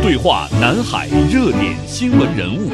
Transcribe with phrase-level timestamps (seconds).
[0.00, 2.70] 对话南海热点新闻人物，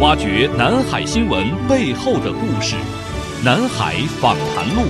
[0.00, 2.76] 挖掘南海新闻背后的故事。
[3.44, 4.82] 南海访谈录。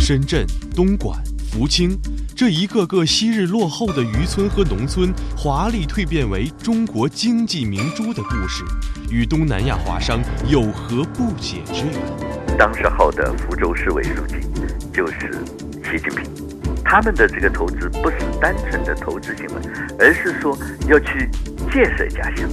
[0.00, 1.16] 深圳、东莞、
[1.52, 1.96] 福清，
[2.34, 8.64] 这一个个昔日落后的渔村和农村，华丽蜕变为中国经济明珠的故事，
[9.10, 12.58] 与东南亚华商有何不解之缘？
[12.58, 14.34] 当时候的福州市委书记
[14.92, 15.44] 就是
[15.84, 16.43] 习近平。
[16.94, 19.54] 他们的这个投资不是单纯的投资行为，
[19.98, 20.56] 而是说
[20.88, 21.28] 要去
[21.72, 22.48] 建设家乡。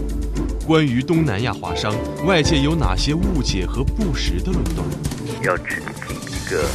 [0.66, 1.94] 关于东南亚华商，
[2.26, 4.84] 外界有哪些误解和不实的论断？
[5.44, 6.66] 要澄清一个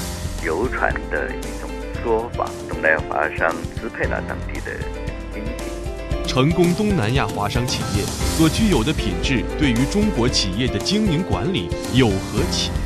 [0.45, 1.69] 流传的一种
[2.05, 4.71] 说法：东南亚华商支配了当地的
[5.35, 5.65] 经济。
[6.25, 8.05] 成功东南亚华商企业
[8.39, 12.71] 所具有的品质，对于中国企业的经营管理有何启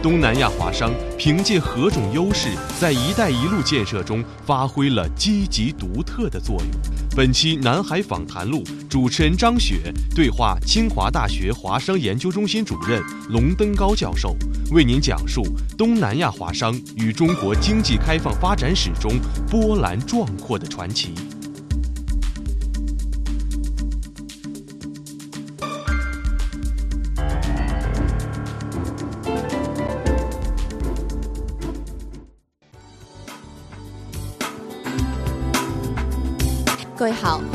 [0.00, 6.70] 东南亚华商凭借何种优势，在“一带一路”建设中发挥了积极独特的作用？
[7.16, 14.36] 本期南海访谈录，主持人张雪对话清华大学华商研究中心主任龙登高教授，
[14.70, 15.42] 为您讲述
[15.76, 19.18] 东南亚华商与中国经济开放发展史中
[19.50, 21.12] 波澜壮阔的传奇。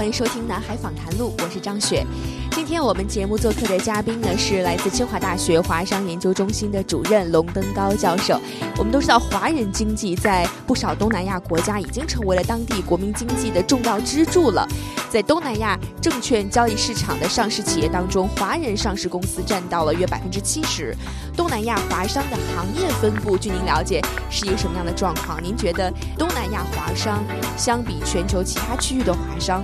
[0.04, 2.06] 欢迎收听《南海访谈录》，我是张雪。
[2.52, 8.38] 今天我们节目做客的嘉宾呢，是来自清华大学华商研究中心的主任龙登高教授。
[8.78, 14.68] 我们都知道，华人经济在不少东南亚国家已经成为了当地国民经济的重要支柱了。
[15.10, 20.94] 在东南亚证券交易市场的上市企业当中，华人上市公司占到了约百分之七十。
[21.34, 25.42] 东南亚华商的行业分布，据您了解是一个什么样的状况？
[25.42, 27.24] 您觉得东南亚华商
[27.56, 29.64] 相比全球其他区域的华商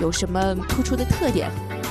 [0.00, 1.50] 有什么突出的特点？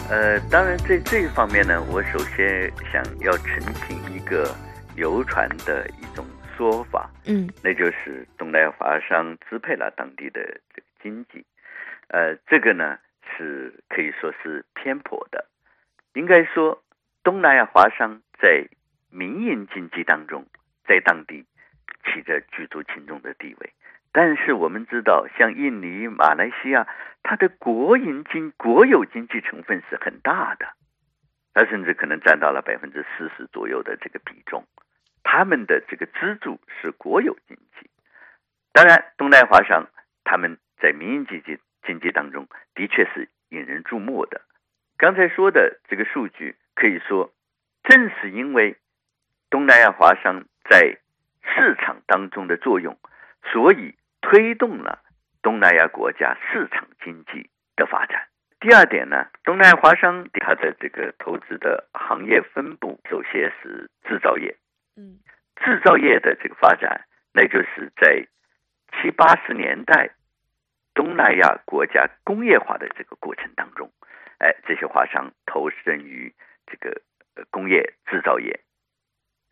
[0.09, 4.55] 呃，当然，在这一方面呢，我首先想要澄清一个
[4.95, 6.25] 流传的一种
[6.57, 10.41] 说法，嗯，那就是东南亚华商支配了当地的
[10.73, 11.45] 这个经济，
[12.07, 12.97] 呃，这个呢
[13.37, 15.45] 是可以说是偏颇的。
[16.15, 16.81] 应该说，
[17.23, 18.67] 东南亚华商在
[19.11, 20.43] 民营经济当中，
[20.87, 21.45] 在当地
[22.05, 23.73] 起着举足轻重的地位。
[24.11, 26.87] 但是我们知道，像印尼、马来西亚，
[27.21, 30.65] 它的国营经国有经济成分是很大的，
[31.53, 34.65] 它甚至可能占到了百分之四十左右的这个比重。
[35.23, 37.87] 他们的这个支柱是国有经济。
[38.73, 39.87] 当然，东南亚华商
[40.23, 44.41] 他们在民营经济经济当中的确是引人注目的。
[44.97, 47.31] 刚才说的这个数据，可以说
[47.83, 48.75] 正是因为
[49.51, 50.97] 东南亚华商在
[51.43, 52.97] 市场当中的作用，
[53.53, 53.93] 所以。
[54.29, 54.99] 推动了
[55.41, 58.27] 东南亚国家市场经济的发展。
[58.59, 64.55] 第二点呢，东南亚华商它的这个投资的行业分布，首先是制造业。
[64.95, 65.17] 嗯，
[65.55, 68.27] 制造业的这个发展，那就是在
[69.01, 70.11] 七八十年代
[70.93, 73.91] 东南亚国家工业化的这个过程当中，
[74.37, 76.31] 哎，这些华商投身于
[76.67, 77.01] 这个
[77.49, 78.59] 工业制造业，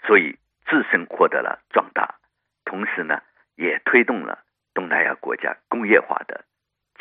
[0.06, 0.38] 所以
[0.68, 2.20] 自身获得了壮大，
[2.64, 3.24] 同时呢，
[3.56, 4.44] 也推动了。
[4.78, 6.46] 东南亚国家工业化的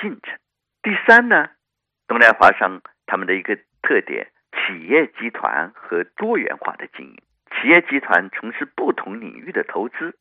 [0.01, 0.39] 进程。
[0.83, 1.51] 第三呢，
[2.09, 7.23] 东南亚华商他们的一个特点，企业集团和多元化的经营。
[7.51, 10.17] 企业集团从事不同领域的投资，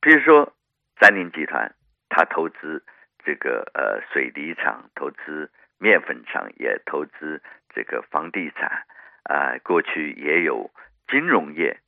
[0.00, 0.54] 比如说
[1.00, 1.74] 三菱集团，
[2.08, 2.84] 它投资
[3.24, 7.42] 这个呃水泥厂，投资面粉厂，也投资
[7.74, 8.84] 这个房地产
[9.24, 9.58] 啊。
[9.64, 10.70] 过去也有
[11.08, 11.80] 金融业，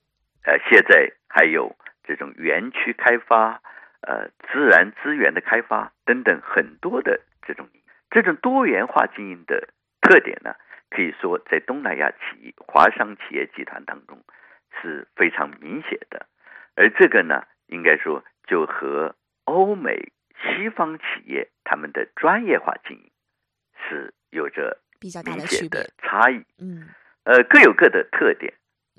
[0.45, 3.63] 呃，现在还有这种园区开发。
[4.07, 7.67] 呃，自然资源的开发等等很多的这种
[8.11, 9.69] 这种多元化经营的
[10.03, 10.55] 特点呢，
[10.91, 14.23] 可以说在东南亚企业华商企业集团当中
[14.83, 16.27] 是非常明显的，
[16.77, 23.11] 而这个呢，应该说就和欧美西方企业他们的专业化经营
[23.89, 26.45] 是有着比较明显的差异。
[26.59, 26.91] 嗯，
[27.25, 28.53] 呃，各有各的特点。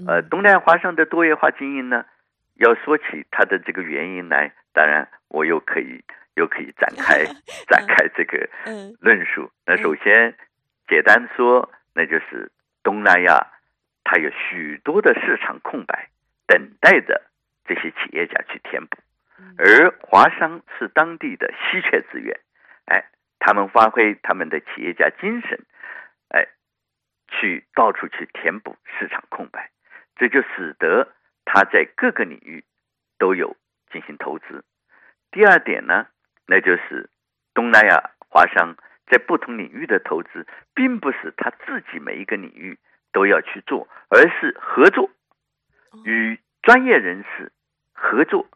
[0.08, 2.06] 呃，东南亚华商的多元化经营呢，
[2.56, 4.54] 要说起它的这个原因来。
[4.76, 6.04] 当然，我又可以
[6.36, 7.24] 又可以展开
[7.68, 8.50] 展开这个
[9.00, 9.50] 论述。
[9.66, 10.36] 那首先
[10.90, 12.52] 简单说，那就是
[12.84, 13.48] 东南亚
[14.04, 16.10] 它有许多的市场空白，
[16.46, 17.22] 等待着
[17.66, 18.98] 这些企业家去填补，
[19.58, 22.38] 而华商是当地的稀缺资源。
[22.88, 23.06] 哎，
[23.40, 25.66] 他们发挥他们的企业家精神，
[26.28, 26.46] 哎，
[27.30, 29.72] 去到处去填补市场空白，
[30.18, 31.14] 这就使得
[31.46, 32.66] 他在各个领域
[33.18, 33.56] 都有。
[33.92, 34.64] 进行投资。
[35.32, 36.08] 第二点呢，
[36.48, 37.10] 那就是
[37.54, 38.76] 东南亚华商
[39.08, 42.78] 在不同领域的投资，并不是他自己每一个领域
[43.12, 45.10] 都要去做，而是合作，
[46.04, 47.52] 与专业人士
[47.94, 48.48] 合作，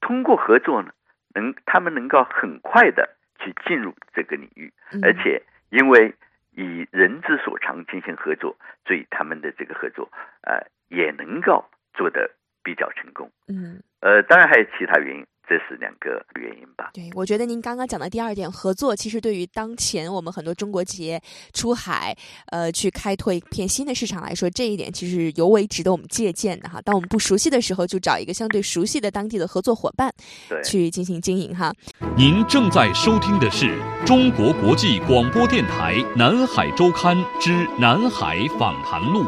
[0.00, 0.92] 通过合作呢，
[1.34, 4.72] 能他们能够很快的去进入这个领域，
[5.02, 6.14] 而且因为
[6.52, 10.10] 以人之所长进行合作，所以他们的这个合作，
[10.42, 12.30] 呃，也能够做得
[12.62, 13.30] 比较成功。
[13.48, 15.24] 嗯，呃，当然还有其他原因。
[15.48, 16.90] 这是两个原因吧？
[16.92, 21.18] 对，我觉得您刚刚讲的第二点，合作其实对于当前我们很多中国企业
[21.54, 22.14] 出海，
[22.52, 26.82] 呃，去开拓一片新的市场来说，这一点其实尤为值得我们借鉴的哈。
[26.82, 30.12] 当我们不熟悉的时候，就找一个相对熟悉的当地的合作伙伴，
[30.50, 31.72] 对，去进行经营哈。
[32.14, 39.24] 您正在收听的是中国国际广播电台《南海周刊》之《南海访谈录》。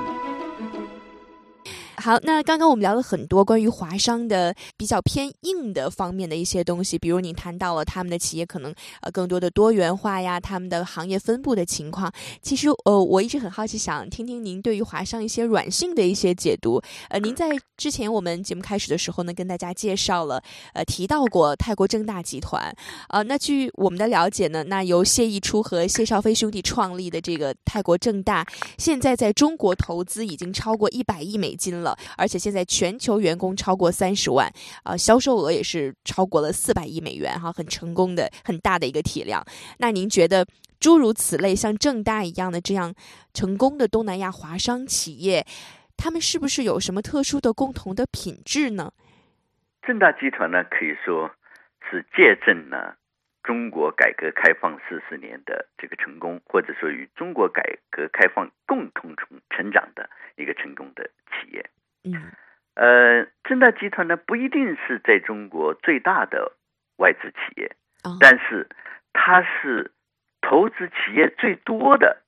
[2.00, 12.10] 好，那刚刚我们聊了很多关于华商的比较偏硬的方面的一些东西，比如您谈到了他们的企业可能呃更多的多元化呀，他们的行业分布的情况。
[12.40, 16.80] 其实呃，我一直很好奇，想听听您对于华商一些软性的一些解读。
[17.10, 20.42] 呃，您在之前我们节目开始的时候呢，跟大家介绍了
[20.72, 22.74] 呃提到过泰国正大集团。
[23.10, 28.46] 呃，那据我们的了解呢，那由谢毅初和谢少飞兄弟创立的这个泰国正大，
[28.78, 31.89] 现在在中国投资已经超过一百亿美金了。
[32.16, 34.50] 而且现在全球员工超过三十万，
[34.82, 39.44] 啊，销售额也是超过了四百亿美元，哈，很成功的，很大的一个体量。
[39.78, 40.46] 那您觉得
[40.78, 42.94] 诸如此类像正大一样的这样
[43.34, 45.46] 成功的东南亚华商企业，
[45.96, 48.92] 他们是不是有什么特殊的共同的品质呢？
[49.82, 51.30] 正大集团呢，可以说
[51.90, 52.96] 是见证了
[53.42, 61.64] 中国改革开放四十年的这个成功，或者说与中国改革开放共同成成长的一个成功的企业。
[62.04, 62.32] 嗯，
[62.74, 66.52] 呃，正大集团呢不一定是在中国最大的
[66.96, 67.76] 外资企业，
[68.20, 68.68] 但是
[69.12, 69.90] 它是
[70.40, 72.22] 投资企业最多的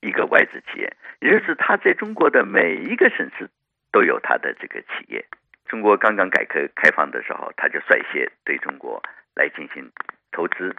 [0.00, 3.48] 一个外资企业，也就是它在中国的每一个省市
[3.90, 5.24] 都有它的这个企业。
[5.66, 9.02] 中国刚刚改革开放的时候，它就率先对中国
[9.34, 9.90] 来进行
[10.32, 10.74] 投资，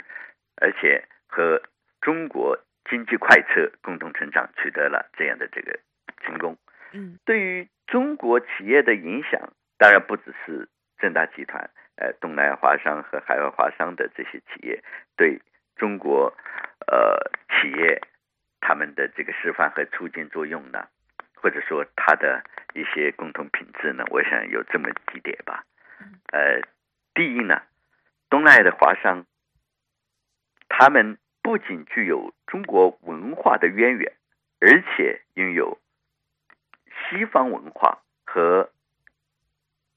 [0.57, 1.61] 而且和
[2.01, 2.57] 中国
[2.89, 5.79] 经济快车共同成长，取得了这样的这个
[6.23, 6.57] 成功。
[6.91, 10.69] 嗯，对于中国企业的影响，当然不只是
[10.99, 14.83] 正大集团，呃，东南亚华商和海外华商的这些企业，
[15.17, 15.41] 对
[15.75, 16.31] 中国
[16.85, 17.17] 呃
[17.49, 17.99] 企业
[18.61, 20.87] 他们的这个示范和促进作用呢，
[21.33, 22.43] 或者说它的
[22.75, 25.63] 一些共同品质呢，我想有这么几点吧。
[26.31, 26.61] 呃，
[27.15, 27.63] 第一呢，
[28.29, 29.25] 东南亚的华商，
[30.67, 34.13] 他们不仅具有中国文化的渊源，
[34.61, 35.79] 而且拥有。
[37.09, 38.69] 西方文化和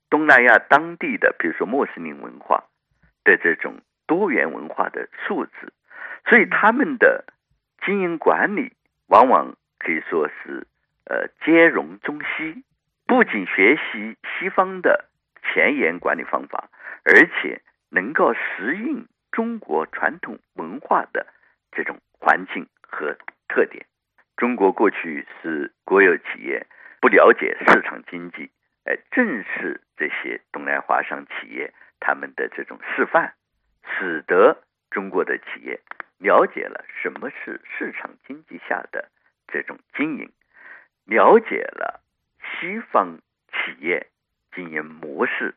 [0.08, 2.64] 东南亚当地的，比如说穆斯林文化
[3.24, 5.72] 的这种多元文化的素质，
[6.26, 7.24] 所以他们的
[7.84, 8.72] 经营管理
[9.08, 10.66] 往往可以说是
[11.04, 12.62] 呃兼容中西，
[13.06, 15.06] 不仅学习西方的
[15.42, 16.70] 前沿管理方法，
[17.04, 17.60] 而且
[17.90, 21.26] 能够适应中国传统文化的
[21.70, 23.16] 这种环境和
[23.48, 23.84] 特点。
[24.36, 26.66] 中国过去是国有企业。
[27.02, 28.48] 不了解市场经济，
[28.84, 33.34] 哎，正是这些东南亚华商企业他们的这种示范，
[33.84, 35.80] 使得中国的企业
[36.18, 39.10] 了解了什么是市场经济下的
[39.48, 40.30] 这种经营，
[41.04, 42.00] 了解了
[42.38, 43.18] 西方
[43.50, 44.06] 企业
[44.54, 45.56] 经营模式，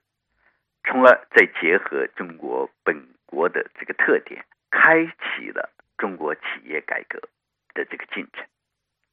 [0.83, 7.19] 从而再结合中国本国的这个特点，开启了中国企业改革
[7.75, 8.43] 的这个进程。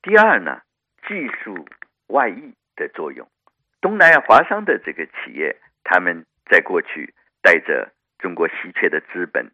[0.00, 0.62] 第二呢，
[1.06, 1.68] 技术。
[2.12, 3.26] 外溢的作用，
[3.80, 9.50] 东南亚华商的这个企业，他们在过去带着中国稀缺的资本，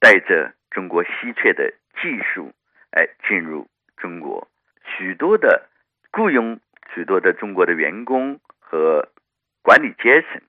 [0.00, 2.52] 带着中国稀缺的技术，
[2.92, 4.48] 哎，进入中国，
[4.84, 5.68] 许多的
[6.10, 6.58] 雇佣
[6.94, 9.06] 许多的中国的员工和
[9.62, 10.40] 管理阶层，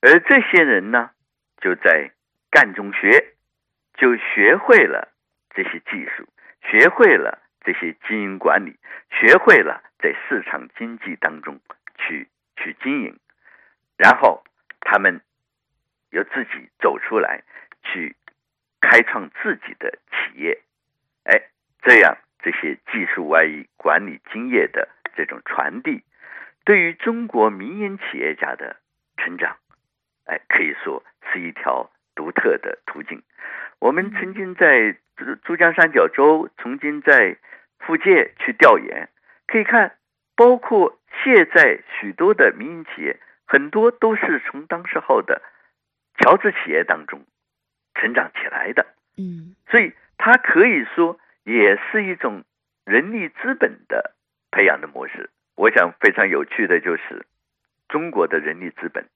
[0.00, 1.10] 而这些人呢，
[1.58, 2.10] 就在
[2.50, 3.34] 干中学，
[3.98, 5.12] 就学会了
[5.54, 6.26] 这些技术，
[6.62, 7.43] 学会了。
[7.64, 8.76] 这些经营管理
[9.10, 11.58] 学会了在市场经济当中
[11.96, 13.18] 去去经营，
[13.96, 14.44] 然后
[14.80, 15.22] 他们
[16.10, 17.42] 由自己走出来
[17.82, 18.14] 去
[18.82, 20.60] 开创自己的企业，
[21.24, 21.40] 哎，
[21.82, 26.04] 这样这些技术外溢、管理经验的这种传递，
[26.66, 28.76] 对于中国民营企业家的
[29.16, 29.56] 成长，
[30.26, 31.02] 哎，可以说
[31.32, 33.22] 是一条独特的途径。
[33.78, 37.38] 我们曾经在珠珠江三角洲，曾经在。
[37.86, 39.08] 福建去调研，
[39.46, 39.96] 可以看，
[40.36, 45.42] 包括现在许多的民营企业，很多都是从当时候的
[46.18, 47.24] 侨资企业当中
[47.94, 48.86] 成长起来的。
[49.16, 52.44] 嗯，所以它可以说也是一种
[52.84, 54.14] 人力资本的
[54.50, 55.30] 培养的模式。
[55.56, 57.24] 我想非常有趣的就是
[57.88, 59.08] 中国的人力资本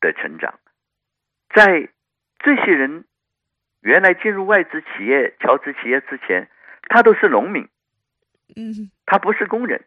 [0.00, 0.58] 的成长，
[1.54, 1.88] 在
[2.40, 3.04] 这些人
[3.82, 6.48] 原来进入外资企业、侨资企业之前，
[6.88, 7.68] 他都是农民，
[8.54, 9.84] 嗯，他不是工人，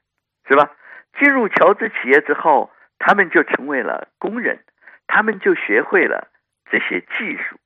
[0.48, 0.76] 是吧？
[1.18, 4.64] 进入侨资企业之后，他们就成为了工人，
[5.08, 6.28] 他们就学会了
[6.70, 7.60] 这些技术，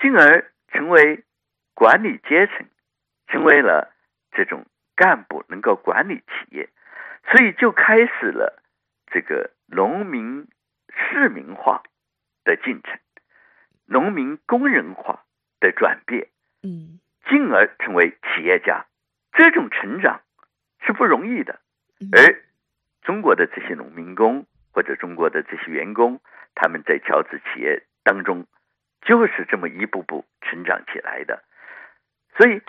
[0.00, 1.24] 进而成为
[1.74, 2.66] 管理阶层，
[3.26, 3.92] 成为了
[4.32, 4.64] 这种
[4.96, 6.68] 干部，能够管理企业，
[7.30, 8.62] 所以就开始了
[9.10, 10.48] 这个农民
[10.88, 11.82] 市民化
[12.44, 12.98] 的进程，
[13.86, 15.24] 农民工人化
[15.60, 16.28] 的转变，
[16.62, 18.86] 嗯，进而成为企业家。
[19.32, 20.20] 这种成长
[20.88, 21.60] 是不容易的，
[22.00, 22.42] 嗯而
[23.02, 26.18] 中国的这些农民工或者中国的这些员工，
[26.54, 28.46] 他们在侨资企业当中
[29.02, 31.44] 就是这么一步步成长起来的。
[32.38, 32.62] 所以，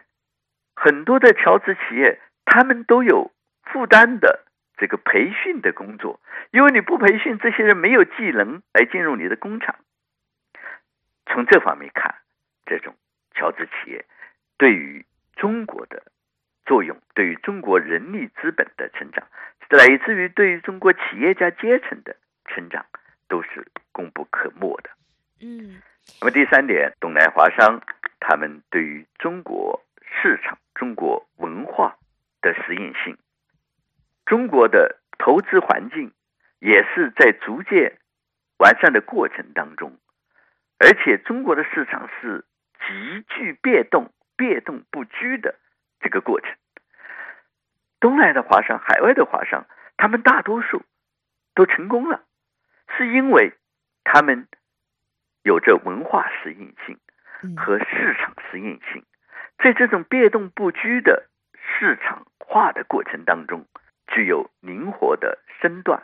[0.76, 3.32] 很多的侨资企业他们都有
[3.64, 4.44] 负担的
[4.76, 6.20] 这个培训的工作，
[6.52, 9.76] 因为你不培训，这些人没有技能来进入你的工厂。
[11.28, 12.16] 从这方面看，
[12.66, 12.94] 这种
[13.34, 14.04] 侨资企业
[14.58, 15.06] 对于
[15.38, 16.04] 中国的
[16.70, 19.28] 作用，对于中国人力资本的成长，
[19.72, 22.86] 乃至于对于中国企业家阶层的成长，
[23.28, 24.92] 都是功不可没的。
[25.42, 25.82] 嗯
[26.22, 27.82] 那么第三点，东南亚华商
[28.20, 29.84] 他们对于中国
[30.22, 31.98] 市场、中国文化
[32.42, 33.18] 的适应性，
[34.28, 36.12] 中国的投资环境
[36.60, 37.98] 也是在逐渐
[38.60, 39.98] 完善的过程当中，
[40.78, 42.46] 而且中国的市场是
[42.88, 45.56] 极具变动、变动不居的
[46.00, 46.50] 这个过程。
[48.00, 49.65] 东来的华商、海外的华商，
[49.98, 50.84] 他们大多数
[51.53, 52.24] 都成功了，
[52.98, 53.53] 是因为
[54.03, 54.48] 他们
[55.44, 56.98] 有着文化适应性
[57.44, 57.58] 嗯。
[57.58, 59.06] 和市场适应性，
[59.58, 63.65] 在这种变动不居的市场化的过程当中，
[64.08, 66.03] 具有灵活的身段，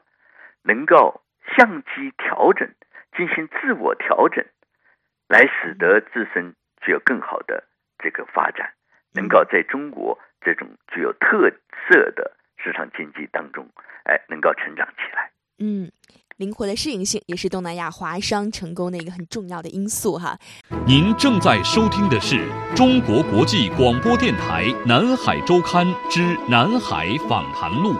[0.63, 1.23] 能够
[1.55, 2.73] 相机调整，
[3.15, 4.45] 进行自我调整，
[5.29, 7.63] 来使得自身具有更好的
[7.97, 8.73] 这个发展，
[9.15, 11.49] 能够在中国这种具有特
[11.87, 12.31] 色的
[12.61, 13.65] 市场经济当中，
[14.03, 15.31] 哎，能够成长起来。
[15.59, 15.89] 嗯，
[16.35, 20.37] 灵活的适应性也是东南亚华商成功的一个很重要的因素哈。
[20.85, 22.45] 您正在收听的是
[22.75, 27.93] 中国国际广播电台《南海周刊》之《南海访谈录》。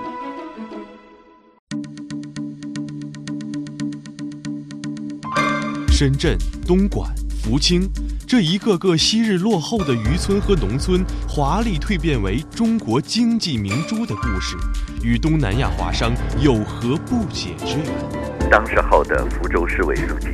[5.90, 7.10] 深圳、东莞、
[7.42, 7.84] 福清，
[8.28, 14.58] 这一个个昔日落后的渔村和农村，华丽蜕变为中国经济明珠的故事，
[15.04, 18.50] 与东南亚华商有何不解之缘？
[18.50, 20.28] 当时候的福州市委书记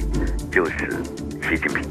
[0.50, 1.04] 就是
[1.42, 1.84] 习近平，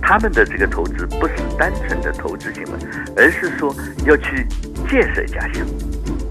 [0.00, 2.70] 他们的这个投资不是单纯的投资行为，
[3.16, 3.74] 而是说
[4.06, 4.46] 要去
[4.88, 5.66] 建设家乡。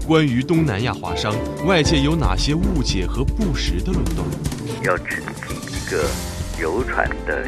[0.06, 1.34] 关于东南亚华商，
[1.66, 4.26] 外界有哪些误解和不实的论断？
[4.82, 6.08] 要澄清一个
[6.58, 7.46] 游船的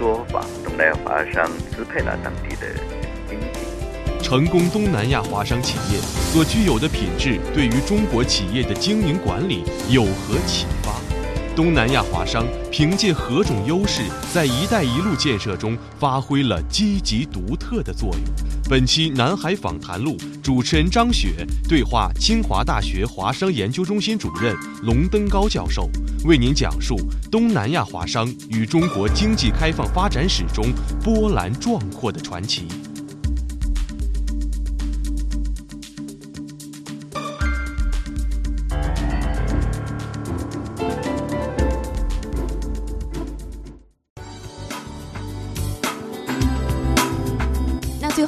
[0.00, 2.66] 说法：东南亚华商支配了当地的
[3.28, 3.46] 经济。
[4.22, 6.00] 成功东南亚华商企业
[6.32, 10.94] 所具有的品质，对于中国企业的经营管理有何启发？
[11.54, 18.22] 东南亚华商凭借何种优势，在“一带一路”建设中发挥了积极独特的作用？
[18.70, 25.90] 本期《南海访谈录》，主持人张雪对话清华大学华商研究中心主任龙登高教授，
[26.24, 26.96] 为您讲述
[27.32, 30.66] 东南亚华商与中国经济开放发展史中
[31.02, 32.68] 波澜壮阔的传奇。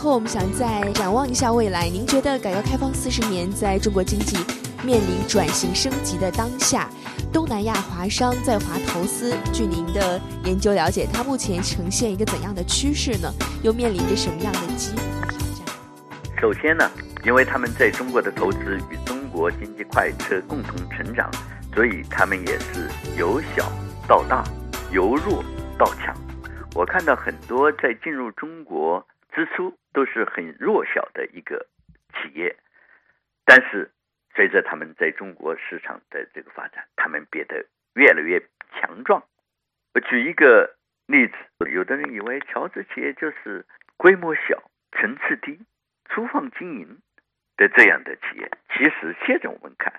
[0.02, 4.37] 后我们想再展望一下未来，您觉得改革开放四十年，在中国经济
[4.85, 6.90] 面临转型升级的当下，
[7.32, 13.32] 东南亚华商在华投资，据您的研究了解，它目前呈现一个怎样的趋势呢？
[13.62, 16.40] 又面临着什么样的机遇和挑战？
[16.40, 16.90] 首先呢，
[17.25, 18.59] 因为他们在中国的投资
[18.90, 21.30] 与中国经济快车共同成长，
[21.73, 23.71] 所以他们也是由小
[24.09, 24.42] 到大，
[24.90, 25.44] 由弱
[25.78, 26.12] 到强。
[26.75, 29.00] 我看到很多在进入中国
[29.32, 31.66] 之初都是很弱小的一个
[32.14, 32.56] 企业，
[33.44, 33.90] 但是
[34.34, 38.40] 随着他们在中国市场的这个发展，他们变得越来越
[38.72, 39.22] 强壮。
[39.94, 40.75] 我举一个
[41.06, 41.34] 例子，
[41.70, 45.61] 有的人以为侨资企业就是规模小、层次低、
[46.08, 46.99] 粗放经营
[47.56, 49.92] 的这样的企业，其实现在我们看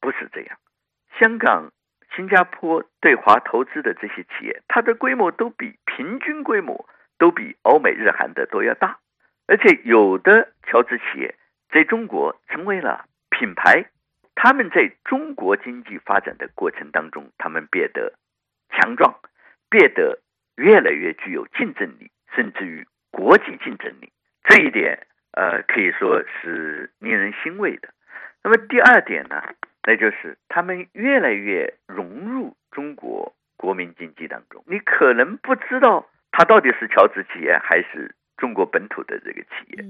[0.00, 0.58] 不是这样。
[1.18, 1.70] 香港
[2.16, 8.98] 新加坡对华投资的这些企业，它的规模都比平均规模都比欧美日韩的都要大，
[9.46, 11.34] 而且有的侨资企业
[11.70, 13.84] 在中国成为了品牌，
[14.34, 18.14] 他们在中国经济发展的过程当中，他们变得
[18.70, 19.18] 强壮，
[19.68, 20.20] 变得
[20.56, 24.10] 越来越具有竞争力，甚至于国际竞争力。
[24.44, 27.88] 这一点，呃，可以说是令人欣慰的。
[28.42, 29.42] 那么第二点呢？
[29.86, 34.64] 那就是他们越来越融入中国国民经济当中。
[34.66, 39.82] 你可能不知道它到底是侨资企业还是中国本土的这个企业，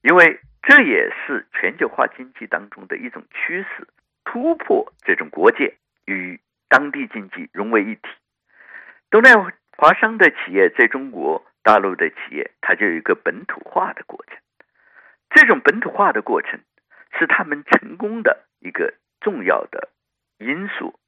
[0.00, 3.86] 因为这也是全球化经济当中的一种趋势，
[4.24, 6.40] 突破这种国界与
[6.70, 8.08] 当地经济融为一体。
[9.10, 14.38] 东南华商的企业在中国大陆的企业，它就有一个本土化的过程。
[15.28, 16.58] 这种本土化的过程
[17.18, 18.94] 是他们成功的一个。
[19.18, 19.88] 重要的
[20.38, 21.00] 因素，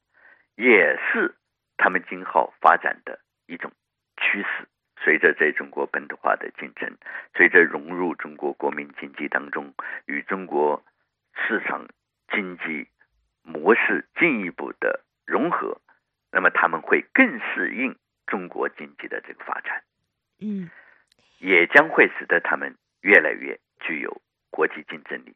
[0.56, 1.36] 也是
[1.76, 3.70] 他们今后发展的一种
[4.16, 4.66] 趋势。
[5.02, 6.90] 随着在中国本土化的进程，
[7.34, 9.72] 随着融入中国国民经济当中，
[10.06, 10.82] 与中国
[11.34, 11.88] 市场
[12.32, 12.88] 经济
[13.42, 15.80] 模式进一步的融合，
[16.32, 19.82] 那么他们会更适应中国经济的这个发展。
[20.40, 20.70] 嗯，
[21.38, 25.34] 也将会使得他们越来越具有国际竞争力。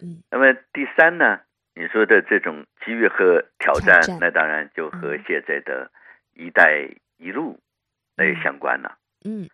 [0.00, 1.40] 嗯，那么第三呢？
[1.78, 5.90] 你说的这种机遇和挑战，那当然就和现在的
[6.32, 7.60] 一带一路
[8.16, 8.90] 那也相关呢。
[9.24, 9.48] 嗯，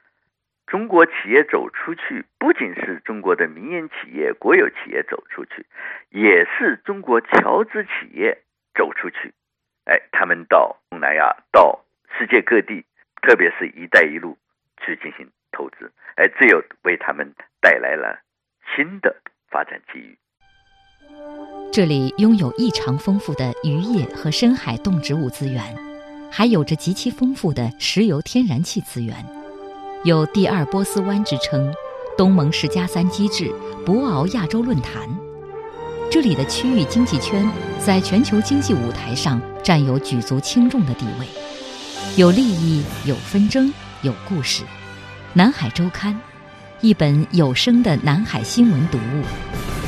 [0.67, 5.67] 中国企业走出去，不仅是中国的民营企业、国有企业走出去，
[6.11, 8.39] 也是中国侨资企业
[8.75, 9.35] 走出去。
[9.85, 11.85] 哎，他们到东南亚、到
[12.17, 12.85] 世界各地，
[13.21, 14.39] 特别是一带一路
[14.81, 15.91] 去进行投资。
[16.15, 18.21] 哎，这又为他们带来了
[18.77, 19.17] 新的
[19.51, 20.17] 发展机遇。
[21.73, 25.61] 这里拥有异常丰富的渔业和深海动植物资源，
[26.35, 29.15] 还有着极其丰富的石油天然气资源，
[30.03, 31.71] 有“第二波斯湾”之称，
[32.17, 33.53] 东盟十加三机制，
[33.85, 35.07] 博鳌亚洲论坛。
[36.11, 37.47] 这里的区域经济圈
[37.79, 41.27] 在全球经济舞台上占有举足轻重的地位，
[42.17, 44.63] 有利益，有纷争，有故事。
[45.35, 46.19] 南海周刊，
[46.81, 49.23] 一本有声的南海新闻读物，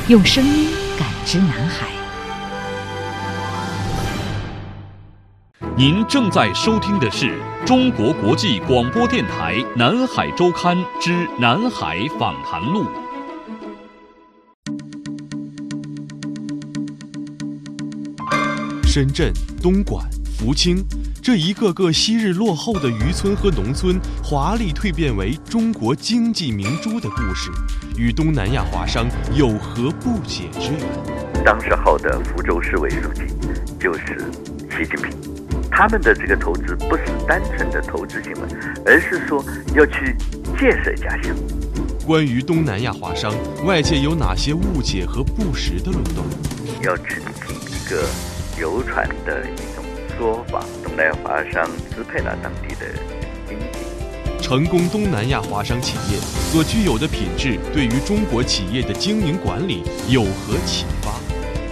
[0.09, 0.69] 用声音。
[0.99, 1.94] 感知南海。
[5.77, 11.11] 您正在收听的是中国国际广播电台《南海周刊》之
[11.41, 12.85] 《南海访谈录》。
[18.85, 20.09] 深圳、东莞、
[20.39, 20.77] 福清。
[21.21, 27.51] 这一个个昔日落后的渔村和农村，华丽蜕变为中国经济明珠的故事，
[27.99, 31.45] 与东南亚华商有何不解之缘？
[31.45, 33.23] 当时候的福州市委书记
[33.81, 34.31] 就是
[34.71, 35.11] 习近平，
[35.77, 38.41] 他们的这个投资不是单纯的投资行为，
[38.87, 40.15] 而是说要去
[40.57, 41.35] 建设家乡。
[42.07, 43.35] 关于东南亚华商，
[43.65, 46.25] 外界有哪些误解和不实的论断？
[46.83, 48.07] 要澄清一个
[48.57, 49.85] 流传的一种
[50.17, 50.65] 说法。
[50.85, 52.87] 东南亚华商支配了当地的
[53.49, 53.65] 经济。
[54.41, 56.19] 成功东南亚华商企业
[56.53, 60.94] 所具有的品质，对于中国企业的经营管理有何启发？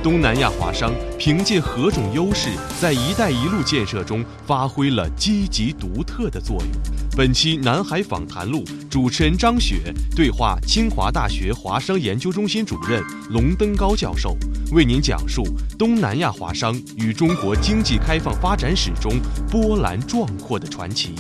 [0.03, 2.49] 东南亚华商凭借何种优势，
[2.81, 6.69] 在“一带一路”建设中发挥了积极独特的作用？
[7.17, 14.37] 本期南海访谈录，主持人张雪对话清华大学华商研究中心主任龙登高教授，
[14.73, 15.45] 为您讲述
[15.79, 19.12] 东南亚华商与中国经济开放发展史中
[19.49, 21.15] 波澜壮阔的传奇。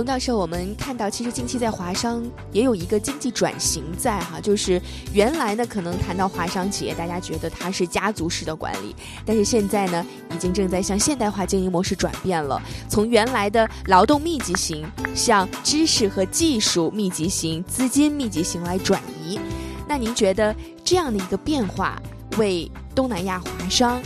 [0.00, 4.80] 龙教授，我们看到，其实近期在华商也有一个经济转型在哈，就是
[5.12, 12.58] 原来呢，可能谈到华商企业，大家觉得它是家族式的管理，但是现在呢，已经正在向现代化经营模式转变了，
[12.88, 19.38] 从原来的劳动密集型向知识和技术密集型、资金密集型来转移。
[19.86, 22.00] 那您觉得这样的一个变化，
[22.38, 24.00] 为东南亚华商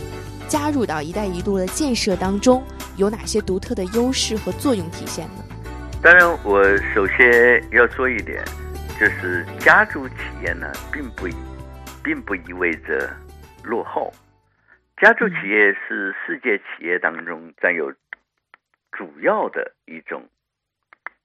[0.49, 2.61] 加入到“一带一路”的建设当中，
[2.97, 5.44] 有哪些独特的优势和作用体现呢？
[6.05, 6.63] 当然，我
[6.93, 8.45] 首先要说一点，
[8.99, 11.25] 就是家族企业呢，并不，
[12.03, 13.09] 并不意味着
[13.63, 14.13] 落后。
[14.97, 17.91] 家族企业是世界企业当中占有
[18.91, 20.29] 主要的一种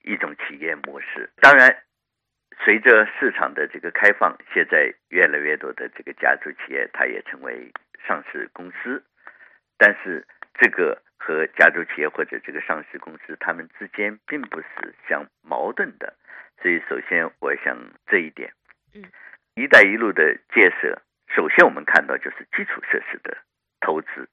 [0.03, 1.29] 一种企业模式。
[1.43, 1.77] 当然，
[2.65, 7.71] 随着市场的这个开放，现在越来越多的这个家族企业，它也成为
[8.09, 9.05] 上市公司。
[9.77, 16.15] 但是这个和家族企业或者这个上市公司，他们之间并不是相矛盾的。
[16.61, 18.53] 所以，首先我想这一点，
[18.95, 19.03] 嗯
[19.57, 21.01] ，“一带一路”的建设，
[21.35, 23.37] 首先我们看到就是基础设施的
[23.81, 24.29] 投资，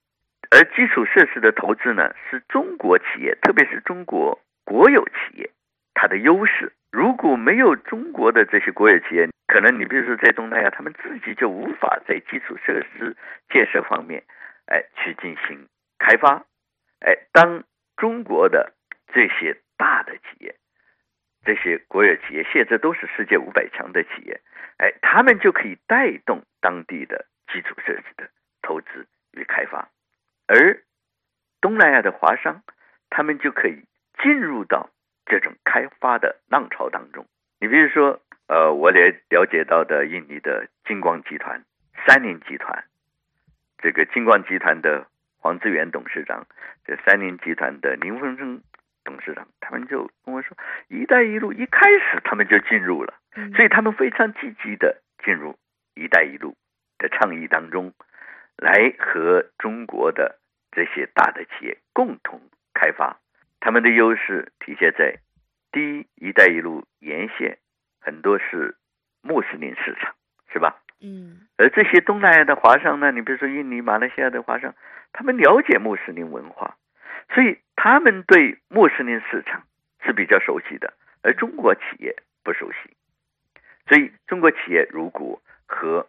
[0.51, 5.49] 而基础设施的投资呢，是中国企业，特别是中国国有企业，
[5.93, 6.73] 它的优势。
[6.91, 13.15] 如果没有中国的这些国有企业，可能你比如说在东南亚，他们自己就无法在基础设施
[13.49, 14.23] 建设方面，
[14.65, 16.45] 哎，去进行开发。
[16.99, 17.63] 哎，当
[17.95, 18.73] 中国的
[19.13, 20.55] 这些大的企业，
[21.45, 24.41] 这些国有企业，现在都是世界五百强的企业，
[24.77, 28.29] 哎，他们就可以带动当地的基础设施的
[28.62, 29.89] 投资与开发，
[30.47, 30.81] 而
[31.62, 32.63] 东南亚的华商，
[33.10, 33.83] 他们就可以
[34.21, 34.89] 进入到。
[35.29, 37.27] 这种开发的浪潮当中，
[37.60, 41.62] 你比如说，呃，我了了解到的印尼的金光集团、
[42.05, 42.86] 三菱集团，
[43.79, 45.05] 这个金光集团的
[45.47, 46.45] 黄志远董事长，
[46.83, 48.62] 这三菱集团的林峰生
[49.05, 50.57] 董事长，他们就跟我说
[50.91, 53.13] ，“一带一路”一开始他们就进入了，
[53.55, 55.57] 所以他们非常积极的进入
[55.95, 56.53] “一带一路”
[56.99, 57.93] 的倡议当中，
[58.57, 60.38] 来和中国的
[60.69, 62.41] 这些大的企业共同
[62.73, 63.17] 开发。
[63.62, 65.15] 他们的优势体现在，
[65.71, 67.57] 第一，“一带一路”沿线
[68.01, 68.75] 很多是
[69.21, 70.13] 穆斯林市场，
[70.51, 70.81] 是吧？
[70.99, 71.47] 嗯。
[71.57, 74.75] 而这些东南亚的华商呢，你比如说印尼、马来西亚的华商，
[75.13, 76.78] 他们了解穆斯林文化，
[77.34, 79.63] 所以他们对穆斯林市场
[80.04, 82.96] 是比较熟悉的，而中国企业不熟悉。
[83.88, 86.08] 所以，中国企业如果和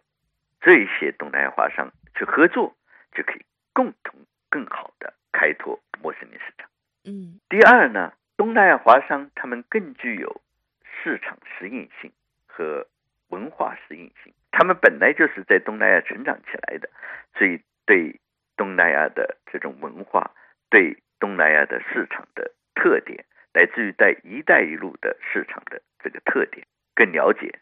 [0.60, 2.74] 这些东南亚华商去合作，
[3.12, 4.14] 就可以共同
[4.50, 6.68] 更好的开拓穆斯林市场。
[7.04, 10.40] 嗯，第二呢，东南亚华商他们更具有
[10.82, 12.10] 市场适应性
[12.46, 12.86] 和
[13.28, 16.90] 文化适应性，他们本来就是在东南亚成长起来的，
[17.36, 18.18] 所以对
[18.58, 20.30] 东南亚的这种文化、
[20.68, 27.58] 对东南亚的市场的特点，来自于在“一带一路”的市场的这个特点更了解。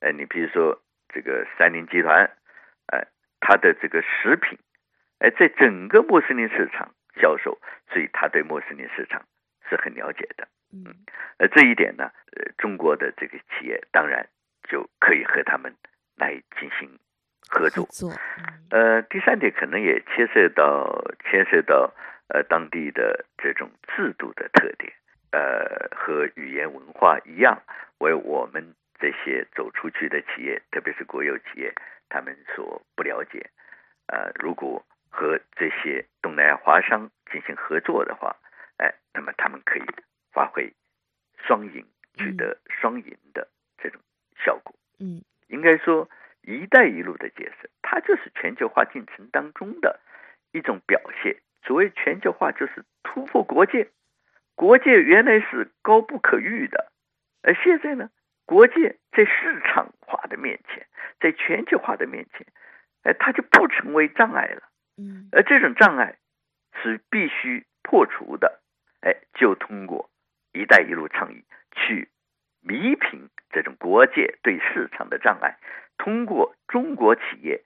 [0.00, 0.82] 呃，你比如说
[1.14, 2.28] 这个三菱集团，
[2.86, 3.06] 哎，
[3.38, 4.58] 它的这个食品，
[5.20, 6.92] 哎，在整个穆斯林市场。
[7.20, 7.60] 销售，
[7.92, 9.26] 所以他对穆斯林市场
[9.68, 10.46] 是很了解的。
[10.72, 10.94] 嗯，
[11.38, 14.24] 而这一点呢，呃，中国的这个企业当然
[14.62, 15.74] 就可以和他们
[16.16, 16.88] 来进行
[17.50, 17.84] 合作。
[17.90, 18.12] 作，
[18.70, 21.92] 呃，第三点可能也牵涉到牵涉到
[22.28, 24.92] 呃当地的这种制度的特点，
[25.32, 27.60] 呃，和语言文化一样，
[27.98, 31.74] 为我们这些走出去的企业，特别是国有企业，
[32.08, 33.50] 他们所不了解。
[34.06, 38.36] 呃，如果和这些东南亚华商进行合作的话，
[38.78, 39.84] 哎，那么他们可以
[40.32, 40.72] 发挥
[41.46, 41.84] 双赢，
[42.16, 43.46] 取得双赢的
[43.78, 44.00] 这种
[44.44, 44.74] 效果。
[45.00, 46.08] 嗯，应该说
[46.50, 50.00] “一带一路”的建设，它就是全球化进程当中的
[50.52, 51.36] 一种表现。
[51.62, 53.88] 所谓全球化，就是突破国界。
[54.56, 56.90] 国界原来是高不可逾的，
[57.42, 58.10] 而现在呢，
[58.44, 60.86] 国界在市场化的面前，
[61.18, 62.46] 在全球化的面前，
[63.04, 64.62] 哎，它就不成为障碍了。
[64.98, 66.18] 嗯，而这种障碍
[66.82, 68.60] 是必须破除的，
[69.00, 70.10] 哎，就通过
[70.52, 72.10] “一带一路”倡议去
[72.60, 75.56] 弥平这种国界对市场的障碍，
[76.02, 77.62] 通过中国企业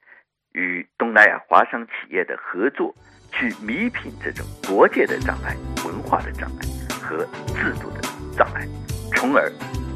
[0.54, 2.92] 与东南亚华商企业的合作，
[3.30, 5.54] 去弥平这种国界的障碍、
[5.86, 6.66] 文化的障碍
[7.00, 7.18] 和
[7.54, 8.00] 制度的
[8.36, 8.66] 障碍，
[9.14, 9.48] 从而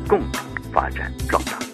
[0.09, 1.68] 共同发展壮大。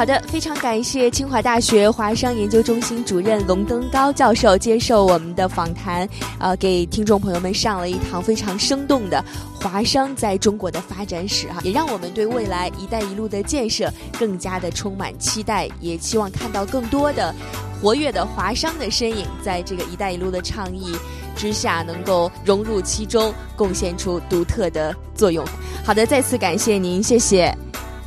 [0.00, 6.08] 好的，非常感谢清华大学华商研究中心主任龙登高教授接受我们的访谈，
[6.38, 17.34] 呃，给听众朋友们上了一堂非常生动的华商在中国的发展史哈，也让我们对未来“一带一路”的建设更加的充满期待，也期望看到更多的
[17.82, 20.96] 活跃的华商的身影，在这个“一带一路”的倡议
[21.36, 25.44] 之下，能够融入其中，贡献出独特的作用。
[25.84, 27.54] 好的，再次感谢您，谢谢。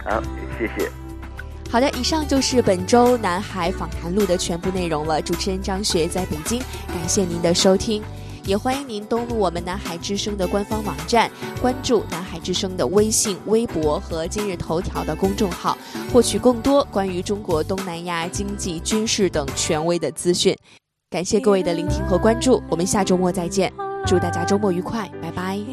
[0.04, 0.20] 好，
[0.58, 0.92] 谢谢。
[1.74, 5.20] 好的，以上就是本周南海访谈录的全部内容了。
[5.20, 8.04] 主持人张雪在北京，感谢您的收听，
[8.46, 15.76] 也欢迎您登录我们南海之声的官方网站，关注南海之声的微信、微博和今日头条的公众号，
[16.14, 20.56] 获取更多关于中国东南亚经济、军事等权威的资讯。
[21.10, 23.74] 感谢各位的聆听和关注，我们下周末再见，
[24.06, 25.73] 祝大家周末愉快，拜拜。